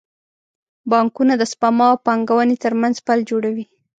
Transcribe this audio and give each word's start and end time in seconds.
بانکونه 0.91 1.33
د 1.37 1.43
سپما 1.51 1.85
او 1.93 1.97
پانګونې 2.05 2.55
ترمنځ 2.63 2.95
پل 3.07 3.19
جوړوي. 3.29 3.65